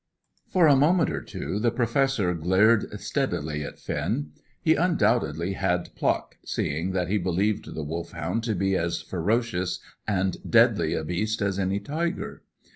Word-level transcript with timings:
For 0.47 0.65
a 0.65 0.75
moment 0.75 1.11
or 1.11 1.21
two 1.21 1.59
the 1.59 1.69
Professor 1.69 2.33
glared 2.33 2.99
steadily 2.99 3.63
at 3.63 3.77
Finn. 3.77 4.31
He 4.59 4.73
undoubtedly 4.73 5.53
had 5.53 5.93
pluck, 5.93 6.37
seeing 6.43 6.93
that 6.93 7.07
he 7.07 7.19
believed 7.19 7.75
the 7.75 7.83
Wolfhound 7.83 8.43
to 8.45 8.55
be 8.55 8.75
as 8.75 9.03
ferocious 9.03 9.79
and 10.07 10.37
deadly 10.49 10.95
a 10.95 11.03
beast 11.03 11.39
as 11.43 11.59
any 11.59 11.79
tiger. 11.79 12.41